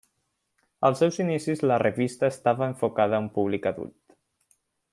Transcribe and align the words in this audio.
Als 0.87 1.01
seus 1.01 1.19
inicis 1.23 1.61
la 1.71 1.77
revista 1.83 2.31
estava 2.35 2.71
enfocada 2.73 3.19
a 3.19 3.23
un 3.27 3.29
públic 3.37 3.69
adult. 3.75 4.19